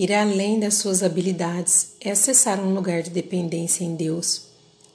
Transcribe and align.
Ir 0.00 0.14
além 0.14 0.58
das 0.58 0.76
suas 0.76 1.02
habilidades 1.02 1.88
é 2.00 2.10
acessar 2.10 2.58
um 2.58 2.72
lugar 2.72 3.02
de 3.02 3.10
dependência 3.10 3.84
em 3.84 3.94
Deus. 3.94 4.44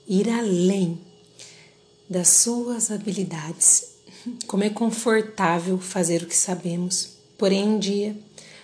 Ir 0.07 0.27
além 0.27 0.97
das 2.09 2.27
suas 2.29 2.89
habilidades. 2.89 3.86
Como 4.47 4.63
é 4.63 4.69
confortável 4.71 5.77
fazer 5.77 6.23
o 6.23 6.25
que 6.25 6.36
sabemos. 6.36 7.18
Porém, 7.37 7.68
um 7.68 7.77
dia, 7.77 8.18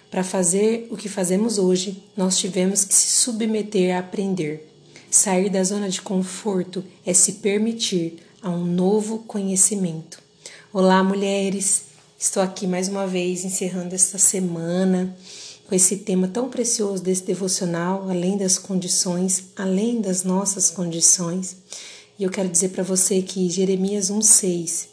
para 0.10 0.24
fazer 0.24 0.88
o 0.90 0.98
que 0.98 1.08
fazemos 1.08 1.60
hoje, 1.60 2.04
nós 2.18 2.40
tivemos 2.40 2.86
que 2.86 2.96
se 2.96 3.12
submeter 3.22 3.96
a 3.96 4.00
aprender. 4.00 4.68
Sair 5.12 5.48
da 5.48 5.64
zona 5.64 5.90
de 5.90 6.02
conforto 6.02 6.84
é 7.06 7.14
se 7.14 7.34
permitir 7.34 8.18
a 8.42 8.50
um 8.50 8.66
novo 8.66 9.20
conhecimento. 9.20 10.20
Olá, 10.74 11.04
mulheres! 11.04 11.84
Estou 12.18 12.42
aqui 12.42 12.66
mais 12.66 12.88
uma 12.88 13.06
vez 13.06 13.46
encerrando 13.46 13.94
esta 13.94 14.18
semana 14.18 15.16
com 15.72 15.76
esse 15.76 16.00
tema 16.00 16.28
tão 16.28 16.50
precioso 16.50 17.02
desse 17.02 17.24
devocional, 17.24 18.10
além 18.10 18.38
das 18.38 18.58
condições, 18.58 19.46
além 19.56 20.02
das 20.02 20.26
nossas 20.26 20.70
condições. 20.70 21.56
E 22.20 22.24
eu 22.24 22.30
quero 22.30 22.50
dizer 22.50 22.72
para 22.72 22.84
você 22.84 23.22
que 23.22 23.50
Jeremias 23.50 24.12
1,6 24.12 24.88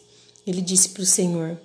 ele 0.46 0.60
disse 0.60 0.90
para 0.90 1.02
o 1.02 1.06
Senhor: 1.06 1.58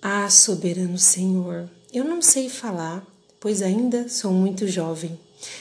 Ah, 0.00 0.30
soberano 0.30 0.98
Senhor, 0.98 1.68
eu 1.92 2.06
não 2.06 2.22
sei 2.22 2.48
falar, 2.48 3.06
pois 3.38 3.60
ainda 3.60 4.08
sou 4.08 4.32
muito 4.32 4.66
jovem. 4.66 5.20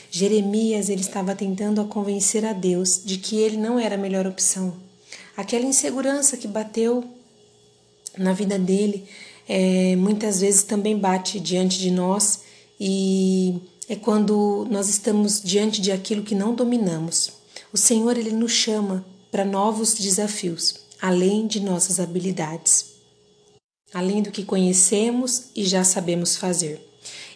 Jeremias 0.09 0.87
ele 0.87 1.01
estava 1.01 1.35
tentando 1.35 1.81
a 1.81 1.85
convencer 1.85 2.45
a 2.45 2.53
Deus 2.53 3.01
de 3.03 3.17
que 3.17 3.35
ele 3.35 3.57
não 3.57 3.77
era 3.77 3.95
a 3.95 3.97
melhor 3.97 4.25
opção. 4.25 4.77
Aquela 5.35 5.65
insegurança 5.65 6.37
que 6.37 6.47
bateu 6.47 7.03
na 8.17 8.31
vida 8.31 8.57
dele 8.57 9.05
é, 9.47 9.95
muitas 9.95 10.41
vezes 10.41 10.63
também 10.63 10.97
bate 10.97 11.39
diante 11.39 11.79
de 11.79 11.89
nós 11.89 12.41
e 12.79 13.55
é 13.87 13.95
quando 13.95 14.67
nós 14.69 14.89
estamos 14.89 15.41
diante 15.41 15.81
de 15.81 15.91
aquilo 15.91 16.23
que 16.23 16.35
não 16.35 16.53
dominamos. 16.53 17.31
O 17.71 17.77
Senhor 17.77 18.17
ele 18.17 18.31
nos 18.31 18.51
chama 18.51 19.05
para 19.31 19.45
novos 19.45 19.93
desafios, 19.93 20.75
além 21.01 21.47
de 21.47 21.59
nossas 21.59 21.99
habilidades, 21.99 22.97
além 23.93 24.21
do 24.21 24.31
que 24.31 24.43
conhecemos 24.43 25.45
e 25.55 25.63
já 25.63 25.83
sabemos 25.83 26.35
fazer. 26.35 26.83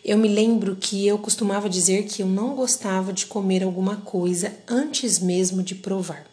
Eu 0.04 0.18
me 0.18 0.28
lembro 0.28 0.76
que 0.76 1.06
eu 1.06 1.18
costumava 1.18 1.70
dizer 1.70 2.06
que 2.06 2.24
eu 2.24 2.28
não 2.28 2.56
gostava 2.56 3.14
de 3.14 3.28
comer 3.28 3.64
alguma 3.64 3.98
coisa 3.98 4.54
antes 4.68 5.20
mesmo 5.20 5.62
de 5.64 5.76
provar. 5.76 6.26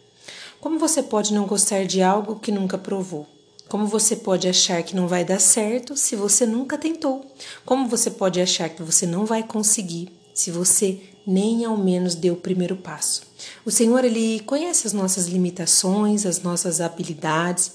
Como 0.60 0.78
você 0.78 1.02
pode 1.02 1.32
não 1.32 1.46
gostar 1.46 1.84
de 1.84 2.02
algo 2.02 2.40
que 2.40 2.50
nunca 2.50 2.76
provou? 2.76 3.26
Como 3.69 3.86
você 3.86 4.16
pode 4.16 4.48
achar 4.48 4.83
que 4.83 4.97
não 4.97 5.06
vai 5.06 5.24
dar 5.27 5.38
certo 5.38 5.94
se 5.94 6.16
você 6.16 6.47
nunca 6.47 6.78
tentou? 6.78 7.24
Como 7.66 7.86
você 7.86 8.11
pode 8.11 8.41
achar 8.41 8.70
que 8.70 8.83
você 8.83 9.06
não 9.06 9.27
vai 9.27 9.42
conseguir 9.42 10.08
se 10.33 10.50
você 10.50 11.00
nem 11.27 11.66
ao 11.66 11.77
menos 11.77 12.14
deu 12.14 12.33
o 12.33 12.39
primeiro 12.39 12.77
passo? 12.77 13.22
O 13.66 13.70
Senhor 13.70 14.05
ele 14.05 14.41
conhece 14.41 14.86
as 14.86 14.94
nossas 14.94 15.27
limitações, 15.27 16.24
as 16.24 16.41
nossas 16.41 16.80
habilidades, 16.80 17.72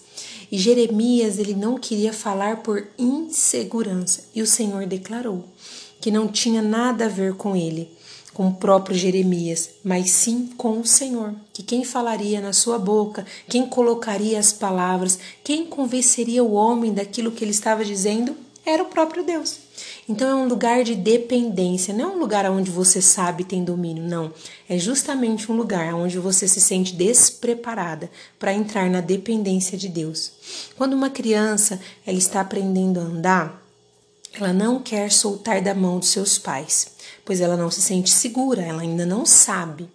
e 0.52 0.58
Jeremias 0.58 1.38
ele 1.38 1.54
não 1.54 1.78
queria 1.78 2.12
falar 2.12 2.64
por 2.64 2.88
insegurança, 2.98 4.24
e 4.34 4.42
o 4.42 4.48
Senhor 4.48 4.88
declarou 4.88 5.46
que 6.04 6.12
não 6.12 6.28
tinha 6.28 6.62
nada 6.62 7.06
a 7.06 7.08
ver 7.08 7.34
com 7.36 7.56
ele, 7.56 7.90
com 8.34 8.50
o 8.50 8.54
próprio 8.54 8.94
Jeremias, 8.94 9.70
mas 9.82 10.12
sim 10.12 10.50
com 10.58 10.82
o 10.82 10.86
Senhor, 10.86 11.34
que 11.54 11.64
quem 11.64 11.86
falaria 11.86 12.42
na 12.42 12.52
sua 12.52 12.78
boca, 12.78 13.26
quem 13.48 13.66
colocaria 13.66 14.38
as 14.38 14.52
palavras, 14.52 15.18
quem 15.46 15.66
convenceria 15.66 16.44
o 16.44 16.52
homem 16.52 16.94
daquilo 16.94 17.32
que 17.32 17.42
ele 17.42 17.52
estava 17.52 17.86
dizendo, 17.86 18.36
era 18.66 18.84
o 18.84 18.88
próprio 18.88 19.24
Deus. 19.24 19.60
Então 20.10 20.30
é 20.30 20.36
um 20.36 20.46
lugar 20.50 20.84
de 20.84 20.94
dependência, 20.94 21.94
não 21.94 22.04
é 22.04 22.16
um 22.16 22.20
lugar 22.20 22.52
onde 22.52 22.70
você 22.70 23.02
sabe 23.02 23.46
tem 23.46 23.64
domínio, 23.64 24.04
não. 24.04 24.34
É 24.68 24.78
justamente 24.78 25.50
um 25.50 25.56
lugar 25.56 25.96
onde 25.96 26.20
você 26.20 26.50
se 26.50 26.60
sente 26.60 26.94
despreparada 26.94 28.12
para 28.38 28.54
entrar 28.54 28.90
na 28.90 29.00
dependência 29.00 29.78
de 29.78 29.88
Deus. 29.88 30.34
Quando 30.76 30.92
uma 30.96 31.10
criança 31.10 31.80
ela 32.06 32.18
está 32.18 32.42
aprendendo 32.42 33.00
a 33.00 33.04
andar, 33.04 33.63
ela 34.34 34.52
não 34.52 34.82
quer 34.82 35.12
soltar 35.12 35.62
da 35.62 35.76
mão 35.76 36.00
dos 36.00 36.10
seus 36.10 36.38
pais, 36.38 36.96
pois 37.24 37.40
ela 37.40 37.56
não 37.56 37.70
se 37.70 37.82
sente 37.82 38.10
segura, 38.10 38.62
ela 38.62 38.82
ainda 38.82 39.06
não 39.06 39.26
sabe. 39.26 39.90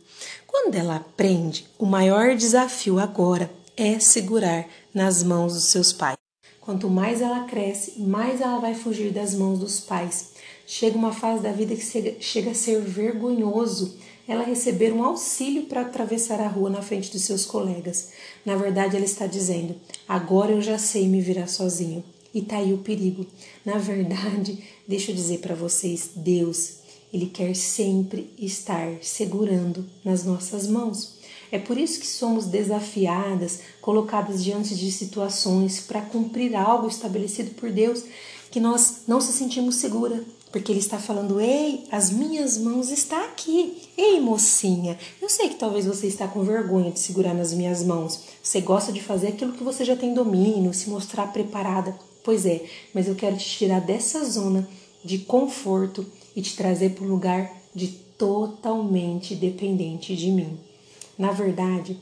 Quando 0.46 0.76
ela 0.76 0.96
aprende, 0.96 1.66
o 1.78 1.84
maior 1.84 2.36
desafio 2.36 2.98
agora 2.98 3.50
é 3.76 3.98
segurar 3.98 4.66
nas 4.94 5.22
mãos 5.22 5.54
dos 5.54 5.64
seus 5.64 5.92
pais. 5.92 6.16
Quanto 6.60 6.88
mais 6.88 7.20
ela 7.20 7.44
cresce, 7.44 8.00
mais 8.00 8.40
ela 8.40 8.58
vai 8.58 8.74
fugir 8.74 9.10
das 9.10 9.34
mãos 9.34 9.58
dos 9.58 9.80
pais. 9.80 10.32
Chega 10.66 10.98
uma 10.98 11.12
fase 11.12 11.42
da 11.42 11.50
vida 11.50 11.74
que 11.74 12.16
chega 12.20 12.50
a 12.50 12.54
ser 12.54 12.80
vergonhoso 12.80 13.98
ela 14.28 14.44
receber 14.44 14.92
um 14.92 15.02
auxílio 15.02 15.64
para 15.64 15.80
atravessar 15.80 16.38
a 16.38 16.46
rua 16.46 16.68
na 16.68 16.82
frente 16.82 17.10
dos 17.10 17.22
seus 17.22 17.46
colegas. 17.46 18.10
Na 18.44 18.56
verdade, 18.56 18.94
ela 18.94 19.04
está 19.04 19.26
dizendo: 19.26 19.74
agora 20.06 20.52
eu 20.52 20.60
já 20.60 20.76
sei 20.76 21.08
me 21.08 21.22
virar 21.22 21.46
sozinho. 21.46 22.04
E 22.34 22.42
tá 22.42 22.58
aí 22.58 22.72
o 22.72 22.78
perigo. 22.78 23.26
Na 23.64 23.78
verdade, 23.78 24.62
deixa 24.86 25.10
eu 25.10 25.14
dizer 25.14 25.38
para 25.38 25.54
vocês, 25.54 26.10
Deus, 26.14 26.78
ele 27.12 27.26
quer 27.26 27.54
sempre 27.54 28.30
estar 28.38 28.98
segurando 29.02 29.86
nas 30.04 30.24
nossas 30.24 30.66
mãos. 30.66 31.18
É 31.50 31.58
por 31.58 31.78
isso 31.78 32.00
que 32.00 32.06
somos 32.06 32.46
desafiadas, 32.46 33.60
colocadas 33.80 34.44
diante 34.44 34.74
de 34.74 34.92
situações 34.92 35.80
para 35.80 36.02
cumprir 36.02 36.54
algo 36.54 36.86
estabelecido 36.86 37.52
por 37.52 37.70
Deus, 37.70 38.04
que 38.50 38.60
nós 38.60 39.02
não 39.06 39.20
se 39.20 39.32
sentimos 39.32 39.76
segura, 39.76 40.22
porque 40.52 40.70
ele 40.70 40.78
está 40.78 40.98
falando: 40.98 41.40
"Ei, 41.40 41.84
as 41.90 42.10
minhas 42.10 42.58
mãos 42.58 42.90
estão 42.90 43.18
aqui. 43.24 43.88
Ei, 43.96 44.20
mocinha, 44.20 44.98
eu 45.22 45.28
sei 45.28 45.48
que 45.48 45.56
talvez 45.56 45.86
você 45.86 46.06
está 46.06 46.28
com 46.28 46.42
vergonha 46.42 46.90
de 46.90 46.98
segurar 46.98 47.34
nas 47.34 47.52
minhas 47.54 47.82
mãos. 47.82 48.20
Você 48.42 48.60
gosta 48.60 48.92
de 48.92 49.02
fazer 49.02 49.28
aquilo 49.28 49.52
que 49.52 49.64
você 49.64 49.84
já 49.84 49.96
tem 49.96 50.12
domínio, 50.12 50.74
se 50.74 50.90
mostrar 50.90 51.32
preparada. 51.32 51.98
Pois 52.28 52.44
é, 52.44 52.62
mas 52.92 53.08
eu 53.08 53.14
quero 53.14 53.38
te 53.38 53.48
tirar 53.48 53.80
dessa 53.80 54.22
zona 54.22 54.68
de 55.02 55.20
conforto 55.20 56.04
e 56.36 56.42
te 56.42 56.54
trazer 56.54 56.90
para 56.90 57.02
um 57.06 57.08
lugar 57.08 57.50
de 57.74 57.88
totalmente 57.88 59.34
dependente 59.34 60.14
de 60.14 60.30
mim. 60.30 60.58
Na 61.16 61.32
verdade, 61.32 61.98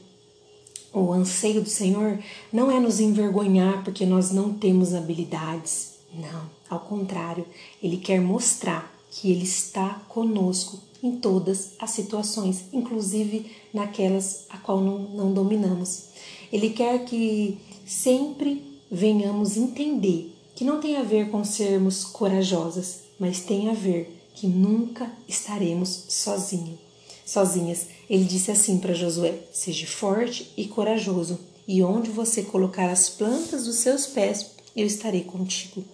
o 0.92 1.12
anseio 1.12 1.62
do 1.62 1.68
Senhor 1.68 2.18
não 2.52 2.68
é 2.72 2.80
nos 2.80 2.98
envergonhar 2.98 3.84
porque 3.84 4.04
nós 4.04 4.32
não 4.32 4.52
temos 4.52 4.94
habilidades. 4.94 5.92
Não, 6.12 6.50
ao 6.68 6.80
contrário, 6.80 7.46
Ele 7.80 7.96
quer 7.96 8.20
mostrar 8.20 8.92
que 9.12 9.30
Ele 9.30 9.44
está 9.44 10.02
conosco 10.08 10.80
em 11.04 11.20
todas 11.20 11.74
as 11.78 11.90
situações, 11.90 12.64
inclusive 12.72 13.48
naquelas 13.72 14.46
a 14.48 14.58
qual 14.58 14.80
não, 14.80 14.98
não 14.98 15.32
dominamos. 15.32 16.06
Ele 16.52 16.70
quer 16.70 17.04
que 17.04 17.58
sempre 17.86 18.75
venhamos 18.90 19.56
entender 19.56 20.34
que 20.54 20.64
não 20.64 20.80
tem 20.80 20.96
a 20.96 21.02
ver 21.02 21.30
com 21.30 21.44
sermos 21.44 22.04
corajosas, 22.04 23.00
mas 23.18 23.40
tem 23.40 23.68
a 23.68 23.72
ver 23.72 24.16
que 24.34 24.46
nunca 24.46 25.10
estaremos 25.26 26.04
sozinhos, 26.08 26.78
sozinhas. 27.24 27.86
Ele 28.08 28.24
disse 28.24 28.50
assim 28.50 28.78
para 28.78 28.94
Josué: 28.94 29.34
Seja 29.52 29.86
forte 29.86 30.52
e 30.56 30.66
corajoso, 30.66 31.38
e 31.66 31.82
onde 31.82 32.10
você 32.10 32.42
colocar 32.42 32.88
as 32.88 33.08
plantas 33.08 33.64
dos 33.64 33.76
seus 33.76 34.06
pés, 34.06 34.52
eu 34.74 34.86
estarei 34.86 35.24
contigo. 35.24 35.84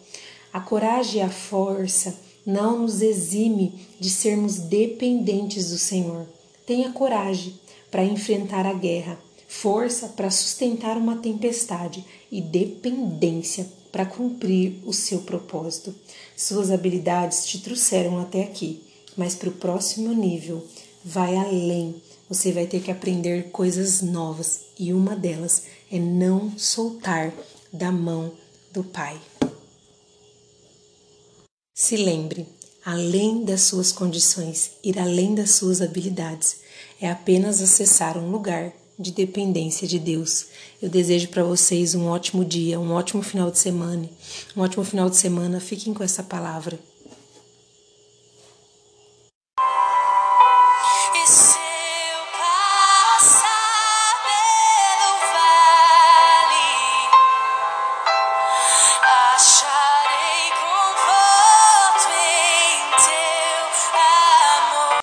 A 0.53 0.61
coragem 0.61 1.21
e 1.21 1.25
a 1.25 1.31
força 1.31 2.15
não 2.45 2.81
nos 2.81 3.01
exime 3.01 3.73
de 3.99 4.11
sermos 4.11 4.59
dependentes 4.59 5.71
do 5.71 5.79
Senhor. 5.79 6.27
Tenha 6.67 6.93
coragem 6.93 7.55
para 7.91 8.05
enfrentar 8.05 8.67
a 8.67 8.73
guerra, 8.73 9.19
força 9.53 10.09
para 10.09 10.31
sustentar 10.31 10.97
uma 10.97 11.17
tempestade 11.17 12.05
e 12.33 12.41
dependência 12.41 13.69
para 13.93 14.07
cumprir 14.07 14.81
o 14.85 14.95
seu 14.95 15.21
propósito. 15.21 15.95
Suas 16.35 16.71
habilidades 16.71 17.45
te 17.45 17.61
trouxeram 17.61 18.19
até 18.19 18.43
aqui, 18.43 18.83
mas 19.15 19.35
para 19.35 19.51
o 19.51 19.53
próximo 19.53 20.13
nível, 20.15 20.67
vai 21.05 21.37
além. 21.37 21.95
Você 22.29 22.51
vai 22.51 22.67
ter 22.67 22.81
que 22.81 22.91
aprender 22.91 23.51
coisas 23.51 24.01
novas 24.01 24.63
e 24.79 24.93
uma 24.93 25.15
delas 25.15 25.65
é 25.91 25.99
não 25.99 26.59
soltar 26.59 27.33
da 27.71 27.93
mão 27.93 28.33
do 28.73 28.83
Pai. 28.83 29.21
Se 31.75 31.97
lembre, 31.97 32.49
além 32.85 33.45
das 33.45 33.61
suas 33.63 33.93
condições, 33.93 34.73
ir 34.83 34.99
além 34.99 35.35
das 35.35 35.53
suas 35.53 35.83
habilidades, 35.83 36.61
é 37.01 37.11
apenas 37.11 37.61
acessar 37.61 38.17
um 38.17 38.31
lugar 38.31 38.73
de 39.03 39.13
dependência 39.13 39.87
de 39.87 39.99
Deus. 39.99 40.47
Eu 40.81 40.89
desejo 40.89 41.29
para 41.29 41.43
vocês 41.43 41.95
um 41.95 42.07
ótimo 42.07 42.45
dia, 42.45 42.81
um 42.81 42.93
ótimo 42.93 43.23
final 43.23 43.51
de 43.51 43.59
semana. 43.59 44.09
Um 44.57 44.63
ótimo 44.63 44.85
final 44.85 45.11
de 45.11 45.17
semana. 45.17 45.61
Fiquem 45.61 45.93
com 45.93 46.03
essa 46.03 46.23
palavra. 46.23 46.79